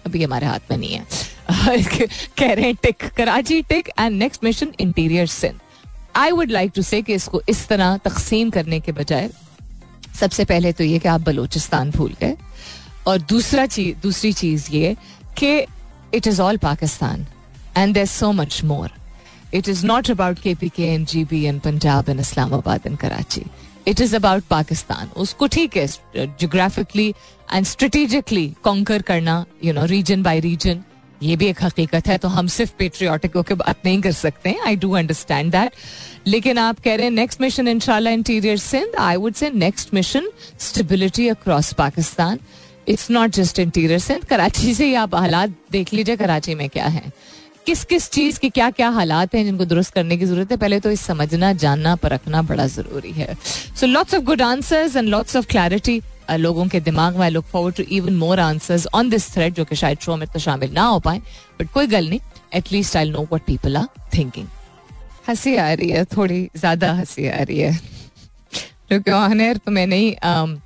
[0.06, 1.06] अभी हमारे हाथ में नहीं है।
[2.38, 5.60] कह रहे हैं tick Karachi tick and next mission interior Sindh
[6.16, 9.30] I would like to say इसको इस तरह तकसीम करने के बजाय
[10.20, 12.36] सबसे पहले तो ये कि आप बलूचिस्तान भूल गए।
[13.08, 14.96] और दूसरा चीज़ दूसरी चीज़ ये
[15.38, 15.58] कि
[16.14, 17.26] it is all Pakistan
[17.78, 18.92] and there so much more
[19.54, 22.98] it is not about K P K N G B N Punjab and Islamabad and
[22.98, 23.46] Karachi
[23.88, 25.88] it is about Pakistan उसको ठीक है
[26.42, 27.14] जोग्राफिकली
[27.54, 30.84] एंड स्ट्रेटेजिकली कॉन्कर करना you know region by region
[31.24, 34.62] ये भी एक हकीकत है तो हम सिर्फ़ पेट्रियाटिक होकर बात नहीं कर सकते हैं।
[34.62, 35.72] आई डू अंडरस्टैंड दैट
[36.28, 40.30] लेकिन आप कह रहे हैं नेक्स्ट मिशन इंशाल्लाह interior Sindh I would say next mission
[40.60, 42.40] stability across Pakistan
[42.88, 46.86] it's not just interior Sindh Karachi से ही आप हालात देख लीजिए कराची में क्या
[46.86, 47.12] है।
[47.66, 50.58] किस किस चीज़ के क्या क्या हालात हैं जिनको दुरुस्त करने की ज़रूरत है?
[50.58, 53.36] पहले तो इस समझना, जानना, परखना बड़ा ज़रूरी है।
[53.80, 56.02] So lots of good answers and lots of clarity
[56.32, 59.66] लोगों के दिमाग में। I look forward to even more answers on this thread जो
[59.66, 61.22] कि शायद शो में तो शामिल ना हो पाए।
[61.60, 62.20] बट कोई गल नहीं
[62.54, 64.48] at least I know what people are thinking
[65.28, 67.80] हँसी आ रही है, थोड़ी ज़्यादा हँसी आ रही है।
[68.88, 70.58] क्योंकि ऑन एयर तो मैं नहीं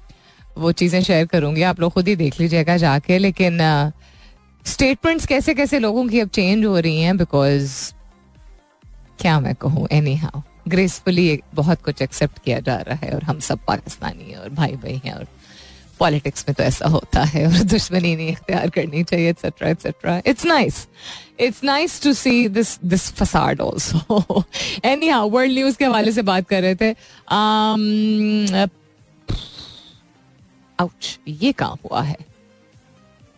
[0.58, 3.58] वो चीज़ें शेयर करूँगी। आप लोग खुद ही देख लीजिएगा जाके, लेकिन
[4.66, 7.94] स्टेटमेंट्स uh, कैसे कैसे लोगों की अब चेंज हो रही हैं बिकॉज़
[9.20, 13.40] क्या मैं कहूँ एनी हाउ ग्रेसफुली बहुत कुछ एक्सेप्ट किया जा रहा है और हम
[13.40, 15.28] सब पाकिस्तानी हैं और भाई भाई हैं और
[16.00, 20.46] पॉलिटिक्स में तो ऐसा होता है और दुश्मनी नहीं इख्तियार करनी चाहिए etcetera etcetera it's
[20.46, 20.88] nice
[21.40, 24.44] it's nice to see this this facade also
[25.08, 26.92] anyhow world news के हवाले से बात कर रहे थे।
[30.80, 32.29] आउच um, ये कहाँ हुआ है।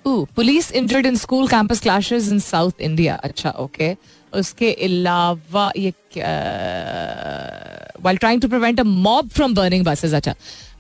[0.07, 3.95] Police injured in school campus clashes in south India अच्छा ओके
[4.33, 5.93] उसके अलावा ये
[8.03, 10.35] while trying to prevent a mob from burning buses अच्छा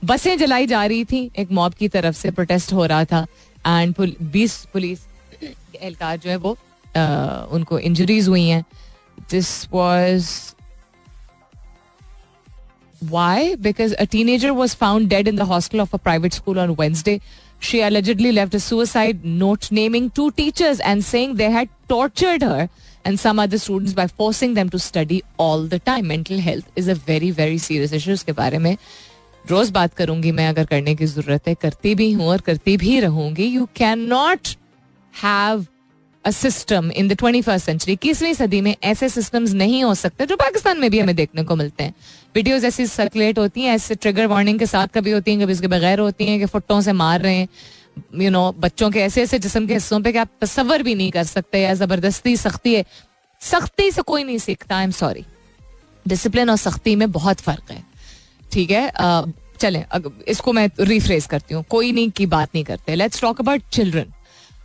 [0.05, 3.25] बसें जलाई जा रही थी एक मॉब की तरफ़ से प्रोटेस्ट हो रहा था
[3.67, 3.95] एंड
[4.31, 5.05] बीस पुलिस
[5.43, 6.57] एहलकार जो है वो
[6.97, 7.03] आ,
[7.51, 8.63] उनको इंजरीज हुई हैं
[9.31, 10.29] this was
[13.01, 16.75] why because a teenager was found dead in the hostel of a private school on
[16.75, 17.19] Wednesday.
[17.61, 22.69] She allegedly left a suicide note naming two teachers and saying they had tortured her
[23.05, 26.07] and some other students by forcing them to study all the time.
[26.07, 28.13] Mental health is a very, very serious issue.
[28.13, 28.75] उसके बारे में
[29.45, 32.99] रोज बात करूँगी मैं अगर करने की ज़रूरत है करती भी हूँ और करती भी
[32.99, 34.47] रहूँगी you can not
[35.13, 35.65] have
[36.25, 40.25] a system in the twenty first century इक्कीसवीं सदी में ऐसे सिस्टम्स नहीं हो सकते
[40.25, 41.93] जो पाकिस्तान में भी हमें देखने को मिलते हैं
[42.35, 45.67] वीडियोज़ ऐसी सर्कुलेट होती हैं ऐसे ट्रिगर वार्निंग के साथ कभी होती हैं कभी इसके
[45.67, 47.47] बगैर होती हैं कि फुट्टों से मार रहे हैं।
[47.97, 50.83] यू you नो know, बच्चों के ऐसे ऐसे जिसम के हिस्सों पे कि आप तस्वर
[50.83, 52.85] भी नहीं कर सकते या ज़बरदस्ती सख्ती है।
[53.41, 55.25] सख्ती से कोई नहीं सीखता आई एम सॉरी
[56.05, 57.83] डिसिप्लिन और सख्ती में बहुत फ़र्क है।
[58.51, 58.91] ठीक है?
[59.59, 59.83] चले
[60.27, 64.13] इसको मैं रिफ्रेज करती हूँ। कोई नहीं की बात नहीं करते। लेट्स टॉक अबाउट चिल्ड्रन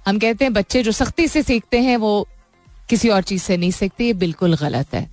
[0.06, 2.26] हम कहते हैं बच्चे जो सख्ती से सीखते हैं वो
[2.88, 5.08] किसी और चीज़ से नहीं सीखते ये बिल्कुल गलत है।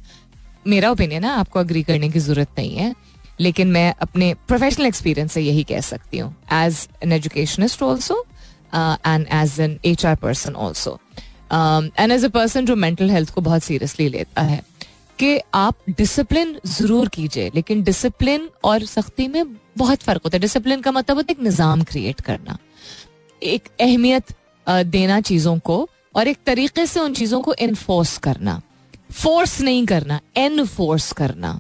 [0.68, 2.94] मेरा ओपिनियन है, आपको अग्री करने की ज़रूरत नहीं है,
[3.40, 8.26] लेकिन मैं अपने प्रोफेशनल एक्सपीरियंस से यही कह सकती हूँ as an educationist also
[8.76, 11.00] and as an H R person also
[11.52, 14.62] and as a person जो मेंटल हेल्थ को बहुत सीरियसली लेता है,
[15.20, 19.44] कि आप डिसिप्लिन ज़रूर कीजिए, लेकिन डिसिप्लिन और सख्ती में
[19.78, 22.58] बहुत फ़र्क होता है। डिसिप्लिन का मतलब होता है एक निज़ाम क्रिएट करना।
[23.42, 24.34] एक अहमियत
[24.68, 28.62] देना चीज़ों को और एक तरीके से उन चीज़ों को इन्फोर्स करना।
[29.14, 31.60] फोर्स नहीं करना एनफोर्स करना।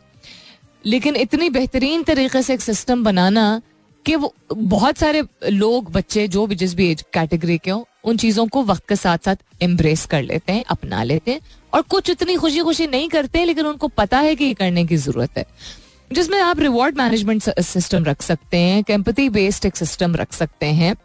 [0.85, 3.61] लेकिन इतनी बेहतरीन तरीके से एक सिस्टम बनाना
[4.05, 8.17] कि वो बहुत सारे लोग, बच्चे, जो भी जिस भी एज कैटेगरी के हो, उन
[8.17, 11.39] चीज़ों को वक्त के साथ साथ एम्ब्रेस कर लेते हैं, अपना लेते हैं
[11.73, 14.97] और कुछ इतनी खुशी खुशी नहीं करते, लेकिन उनको पता है कि ये करने की
[14.97, 15.45] ज़रूरत है।
[16.13, 20.95] जिसमें आप रिवॉर्ड मैनेजमेंट सिस्टम रख सकते हैं कैंपति बेस्ड एक सिस्टम रख सकते हैं।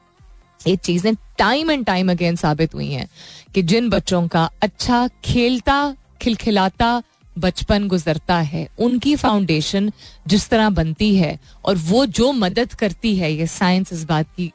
[0.67, 3.09] ये चीज़ें टाइम एंड टाइम अगेन साबित हुई हैं
[3.55, 7.03] कि जिन बच्चों का अच्छा खेलता खिलखिलाता
[7.37, 9.91] बचपन गुजरता है। उनकी फाउंडेशन
[10.29, 14.53] जिस तरह बनती है और वो जो मदद करती है, ये साइंस इस बात की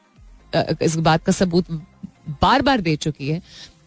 [0.82, 1.72] इस बात का सबूत
[2.42, 3.42] बार बार दे चुकी है,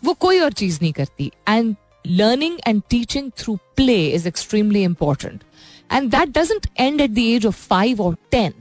[0.04, 5.42] वो कोई और चीज़ नहीं करती। And learning and teaching through play is extremely important
[5.92, 8.52] and that doesn't end at the age of five or ten.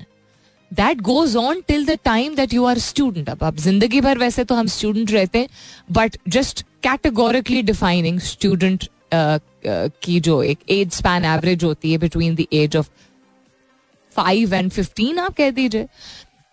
[0.71, 4.43] That goes on till the time that you are student अब अब ज़िंदगी भर वैसे
[4.43, 5.47] तो हम स्टूडेंट रहते हैं
[5.91, 8.87] but just categorically defining student
[9.65, 12.89] की जो एक एज स्पैन एवरेज होती है between the age of
[14.15, 15.87] five and fifteen आप कह दीजिए।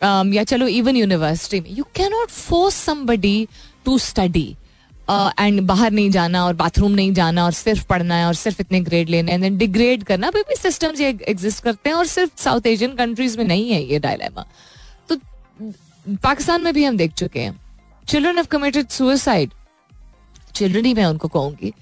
[0.00, 3.48] Um, या चलो इवन यूनिवर्सिटी में। You cannot force somebody
[3.84, 4.48] to study
[5.10, 8.80] and बाहर नहीं जाना और बाथरूम नहीं जाना और सिर्फ़ पढ़ना है और सिर्फ़ इतने
[8.80, 12.94] ग्रेड लेने हैं डिग्रेड करना। भी सिस्टम्स ये एग्जिस्ट करते हैं और सिर्फ़ साउथ एशियन
[12.96, 14.44] कंट्रीज़ में नहीं है ये डायलेमा
[15.08, 15.16] तो
[16.22, 17.58] पाकिस्तान में भी हम देख चुके हैं।
[18.08, 19.50] Children have committed suicide
[20.54, 21.72] children ही मैं उनको कहूँगी।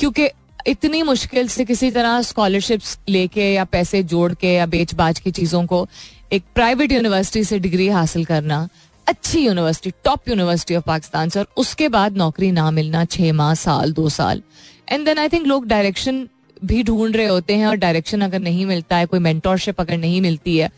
[0.00, 0.28] क्योंकि
[0.66, 5.30] इतनी मुश्किल से किसी तरह स्कॉलरशिप्स लेके या पैसे जोड़ के या बेच बाज की
[5.30, 5.86] चीज़ों को
[6.32, 8.68] एक प्राइवेट यूनिवर्सिटी से डिग्री हासिल करना,
[9.06, 13.54] अच्छी university top university of Pakistan से और उसके बाद नौकरी ना मिलना छः माह,
[13.54, 14.42] साल, दो साल।
[14.88, 16.26] एंड देन आई थिंक लोग डायरेक्शन
[16.64, 20.20] भी ढूंढ रहे होते हैं और डायरेक्शन अगर नहीं मिलता है, कोई मेंटोरशिप अगर नहीं
[20.20, 20.70] मिलती है,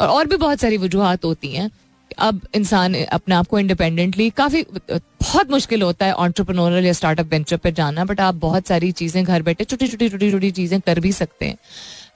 [0.00, 1.70] और और भी बहुत सारी वजूहत होती हैं
[2.18, 7.56] अब इंसान अपने आप को इंडिपेंडेंटली काफ़ी बहुत मुश्किल होता है ऑन्टरप्रनोरल या स्टार्टअप वेंचर
[7.56, 11.00] पर जाना बट आप बहुत सारी चीज़ें घर बैठे, छोटी छोटी छोटी छोटी चीज़ें कर
[11.00, 11.58] भी सकते हैं।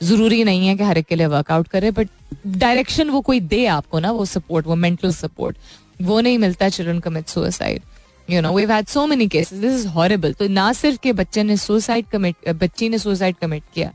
[0.03, 2.09] ज़रूरी नहीं है कि हर एक के लिए वर्कआउट करे बट
[2.47, 5.57] डायरेक्शन वो कोई दे आपको ना, वो सपोर्ट वो मेंटल सपोर्ट
[6.03, 7.83] वो नहीं मिलता children commit suicide
[8.29, 11.43] you know we had so many cases this is horrible तो ना सिर्फ़ के बच्चे
[11.43, 13.93] ने सुसाइड कमिट बच्ची ने सुसाइड कमिट किया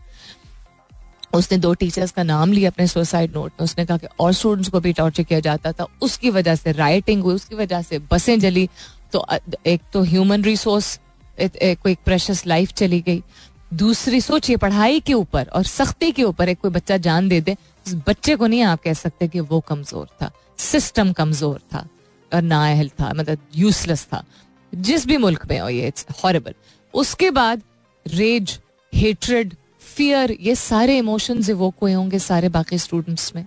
[1.33, 4.69] उसने दो टीचर्स का नाम लिया अपने सुसाइड नोट में। उसने कहा कि और स्टूडेंट्स
[4.69, 8.39] को भी टॉर्चर किया जाता था। उसकी वजह से राइटिंग हुई, उसकी वजह से बसें
[8.39, 8.67] जली।
[9.13, 9.25] तो
[9.65, 10.99] एक तो ह्यूमन रिसोर्स
[11.39, 13.21] कोई एक प्रेशस लाइफ चली गई।
[13.73, 17.55] दूसरी सोचिए पढ़ाई के ऊपर और सख्ती के ऊपर एक कोई बच्चा जान दे दे,
[17.85, 21.87] उस बच्चे को नहीं आप कह सकते कि वो कमज़ोर था। सिस्टम कमज़ोर था
[22.31, 24.23] और नाअहल था मतलब यूजलेस था।
[24.73, 26.53] जिस भी मुल्क में हो ये इट्स हॉरेबल
[26.93, 27.61] उसके बाद
[28.05, 28.59] रेज
[28.93, 29.53] हेट्रेड
[29.99, 33.45] फियर ये सारे इमोशंस वो हुए होंगे सारे बाकी स्टूडेंट्स में।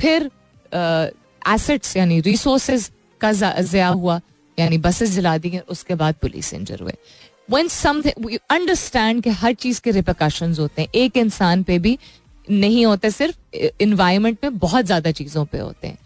[0.00, 0.30] फिर
[1.48, 4.20] एसेट्स यानी रिसोर्सेज का ज़या हुआ,
[4.58, 6.94] यानी बसेस जला दी उसके बाद पुलिस इंजर हुए।
[7.50, 11.98] वन समथिंग अंडरस्टैंड कि हर चीज़ के रिपोकशन होते हैं। एक इंसान पे भी
[12.46, 15.98] नहीं होते, सिर्फ़ इन्वायरमेंट में बहुत ज़्यादा चीज़ों पे होते हैं।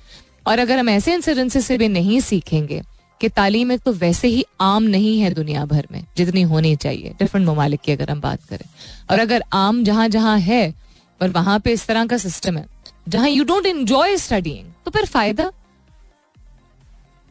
[0.47, 2.83] और अगर हम ऐसे इंसिडेंसेस से भी नहीं सीखेंगे
[3.23, 7.15] कि तालीम एक तो वैसे ही आम नहीं है दुनिया भर में, जितनी होनी चाहिए।
[7.19, 8.67] डिफरेंट ममालिक की अगर हम बात करें।
[9.11, 10.75] और अगर आम जहाँ जहाँ है,
[11.21, 12.67] और वहाँ पे इस तरह का सिस्टम है,
[13.09, 15.51] जहाँ यू डोंट एंजॉय स्टडिंग तो फिर फ़ायदा?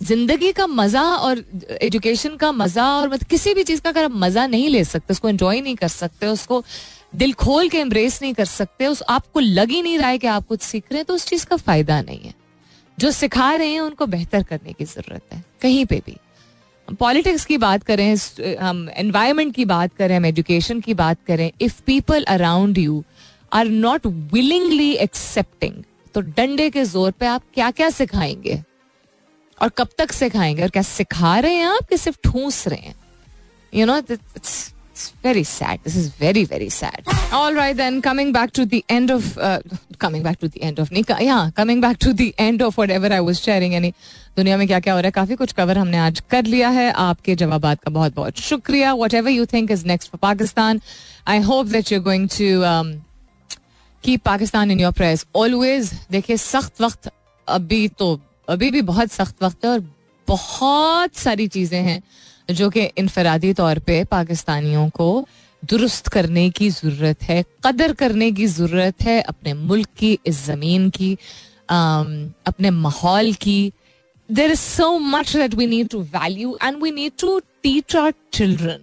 [0.01, 1.43] ज़िंदगी का मज़ा और
[1.81, 5.13] एजुकेशन का मज़ा और मतलब किसी भी चीज़ का अगर आप मज़ा नहीं ले सकते,
[5.13, 6.63] उसको एंजॉय नहीं कर सकते, उसको
[7.15, 10.27] दिल खोल के एम्ब्रेस नहीं कर सकते, उस आपको लग ही नहीं रहा है कि
[10.27, 12.33] आप कुछ सीख रहे हैं तो उस चीज़ का फ़ायदा नहीं है।
[13.01, 16.17] जो सिखा रहे हैं, उनको बेहतर करने की ज़रूरत है, कहीं पे भी।
[16.99, 18.15] पॉलिटिक्स की बात करें
[18.57, 23.03] हम एनवायरमेंट की बात करें, हम एजुकेशन की बात करें if people around you
[23.51, 25.83] are not willingly accepting
[26.15, 28.61] तो डंडे के ज़ोर पे आप क्या क्या सिखाएँगे?
[29.57, 30.63] और कब तक सिखाएँगे?
[30.63, 32.95] और क्या सिखा रहे हैं आप कि सिर्फ़ ठूस रहे हैं?
[33.73, 34.73] You know it's
[35.23, 35.79] very sad.
[35.83, 37.03] This is very, very sad.
[37.31, 39.59] All right, then coming back to the end of uh,
[39.97, 41.17] coming back to the end of Nika.
[41.19, 43.73] Yeah, coming back to the end of whatever I was sharing.
[43.73, 43.93] यानी
[44.37, 46.91] दुनिया में क्या क्या हो रहा है काफ़ी कुछ कवर हमने आज कर लिया है
[47.05, 50.81] आपके जवाब का बहुत बहुत शुक्रिया whatever you think is next for Pakistan
[51.27, 52.49] I hope that you going to
[54.03, 57.11] keep Pakistan in your press always देखिए सख्त वक्त
[57.47, 59.83] अभी तो अभी भी बहुत सख्त वक्त है और
[60.27, 62.01] बहुत सारी चीज़ें हैं
[62.53, 65.27] जो कि इनफरादी तौर पे पाकिस्तानियों को
[65.63, 70.89] दुरुस्त करने की ज़रूरत है, कदर करने की ज़रूरत है, अपने मुल्क की, इस ज़मीन
[70.89, 71.13] की
[71.69, 73.71] अपने माहौल की।
[74.29, 78.13] There is so much that we need to value and we need to teach our
[78.33, 78.79] children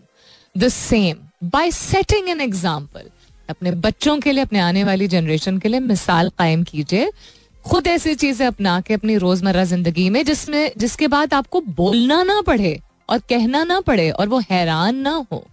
[0.54, 3.10] the same by setting an example
[3.50, 7.10] अपने बच्चों के लिए, अपने आने वाली जनरेशन के लिए मिसाल कायम कीजिए।
[7.64, 12.40] खुद ऐसी चीज़ें अपना के अपनी रोज़मर्रा ज़िंदगी में जिसमें, जिसके बाद आपको बोलना ना
[12.40, 12.78] पड़े
[13.08, 15.44] और कहना ना पड़े और वो हैरान ना हो।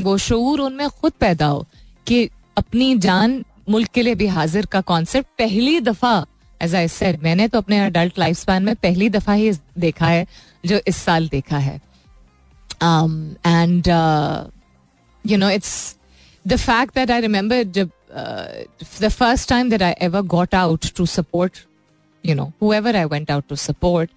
[0.00, 1.66] वो शूर उनमें खुद पैदा हो
[2.06, 6.26] कि अपनी जान मुल्क के लिए भी हाजिर का कॉन्सेप्ट पहली दफ़ा
[6.60, 10.26] एज आई सेड मैंने तो अपने अडल्ट लाइफ स्पैन में पहली दफ़ा ही देखा है,
[10.64, 11.80] जो इस साल देखा है।
[12.82, 13.88] And
[15.24, 15.96] you know it's
[16.44, 17.90] the fact that I remember जब
[19.00, 21.58] the first time that I ever got out to support
[22.24, 24.10] you know whoever I went out to support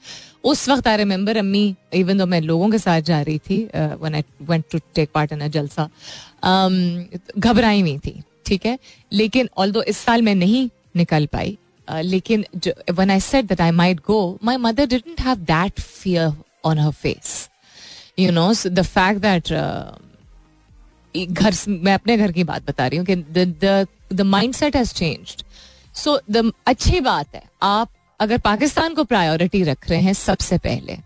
[0.44, 1.64] उस वक्त आई रिमेंबर अम्मी
[1.94, 3.64] इवन दो मैं लोगों के साथ जा रही थी
[4.00, 5.90] when I went to take part in a जलसा
[7.40, 8.78] घबराई हुई थी ठीक है?
[9.12, 12.46] लेकिन ऑल दो इस साल मैं नहीं निकल पाई uh, लेकिन
[12.94, 16.32] when I said that I might go my mother didn't have that fear
[16.66, 17.50] on her face
[18.20, 19.54] you know the fact that
[21.16, 23.16] घर मैं अपने घर की बात बता रही हूँ कि
[24.16, 24.22] the
[24.54, 25.44] mindset has changed
[25.96, 30.98] so the अच्छी बात है, आप अगर पाकिस्तान को प्रायोरिटी रख रहे हैं सबसे पहले,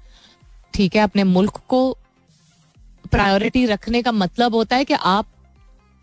[0.73, 1.97] ठीक है, अपने मुल्क को
[3.11, 5.25] प्रायोरिटी रखने का मतलब होता है कि आप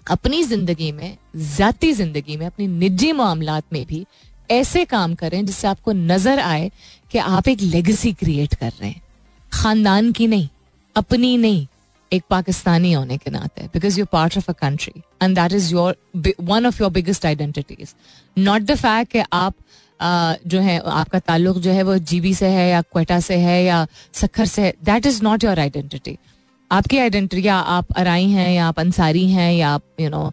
[0.07, 4.05] अपनी ज़िंदगी में, जाती ज़िंदगी में, अपनी निजी मामला में भी
[4.51, 6.71] ऐसे काम करें जिससे आपको नज़र आए
[7.13, 9.03] कि आप एक लेगेसी क्रिएट कर रहे हैं।
[9.53, 10.49] खानदान की नहीं,
[10.97, 11.67] अपनी नहीं
[12.13, 15.97] एक पाकिस्तानी होने के नाते because you part of a country and that is your
[16.43, 17.95] one of your biggest identities
[18.37, 19.55] not the fact कि आप
[20.01, 23.63] Uh, जो है आपका ताल्लुक जो है वो जीबी से है या क्वेटा से है
[23.65, 26.17] या सखर से है that is not your identity
[26.71, 30.31] आपकी आइडेंटिटी या आप अराई हैं या आप अंसारी हैं या आप यू नो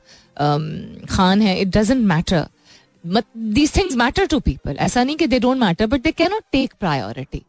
[1.09, 2.45] खान हैं it doesn't matter
[3.37, 6.43] these things matter to people ऐसा नहीं कि they don't matter but they can not
[6.51, 7.43] take priority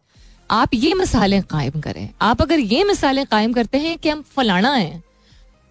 [0.53, 4.73] आप ये मिसालें कायम करें। आप अगर ये मिसालें कायम करते हैं कि हम फलाना
[4.73, 5.03] हैं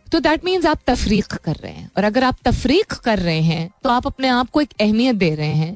[0.08, 3.70] तो दैट मीन्स आप तफरीक कर रहे हैं। और अगर आप तफरीक कर रहे हैं
[3.84, 5.76] तो आप अपने आप को एक अहमियत दे रहे हैं।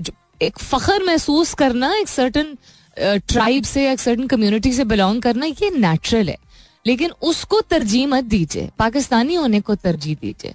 [0.00, 2.56] जो एक फख्र महसूस करना एक सर्टन
[2.96, 6.36] ट्राइब से, एक सर्टन कम्युनिटी से बिलोंग करना, ये नेचुरल है।
[6.86, 10.54] लेकिन उसको तरजीह मत दीजिए। पाकिस्तानी होने को तरजीह दीजिए।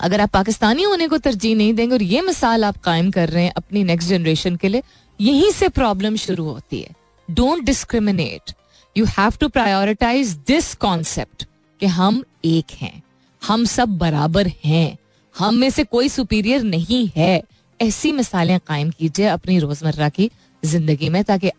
[0.00, 3.44] अगर आप पाकिस्तानी होने को तरजीह नहीं देंगे और ये मिसाल आप कायम कर रहे
[3.44, 4.82] हैं अपनी नेक्स्ट जनरेशन के लिए
[5.22, 6.94] यहीं से प्रॉब्लम शुरू होती है।
[7.28, 8.52] Don't discriminate
[8.96, 11.44] you have to prioritize this concept
[11.80, 13.02] कि हम एक हैं।
[13.42, 14.96] हम सब बराबर हैं।
[15.34, 17.42] हम में से कोई सुपीरियर नहीं है।
[17.80, 20.30] ऐसी मिसालें कायम कीजिए अपनी रोज़मर्रा की
[20.62, 21.50] ज़िंदगी में ताकि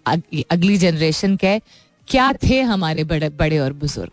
[0.51, 1.57] अगली जनरेशन के
[2.07, 4.11] क्या थे हमारे बड़े बड़े और बुज़ुर्ग?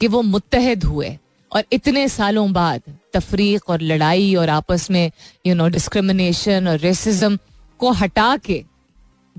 [0.00, 1.16] कि वो मुतहद हुए
[1.52, 2.82] और इतने सालों बाद
[3.14, 5.10] तफरीक और लड़ाई और आपस में
[5.46, 7.38] यू नो डिस्क्रिमिनेशन और रेसिज्म
[7.80, 8.62] को हटा के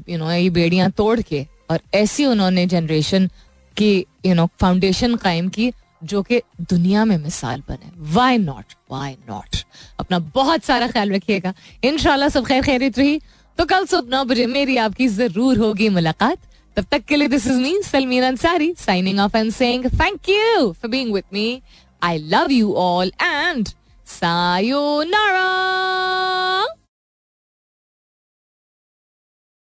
[0.09, 3.29] यू नो ये बेड़ियाँ तोड़ के, और ऐसी उन्होंने जनरेशन
[3.77, 3.93] की
[4.25, 5.71] यू नो फाउंडेशन कायम की,
[6.03, 9.55] जो कि दुनिया में मिसाल बने। वाई नॉट वाई नॉट
[9.99, 13.19] अपना बहुत सारा ख्याल रखिएगा। इनशाला सब खैर खैरित रही।
[13.57, 16.37] तो कल सुबह नौ बजे मेरी आपकी ज़रूर होगी मुलाकात।
[16.77, 20.71] तब तक के लिए this is me Salmeen Ansari signing off and saying thank you
[20.71, 21.61] for being with me
[22.01, 23.67] I love you all and
[24.09, 25.49] sayonara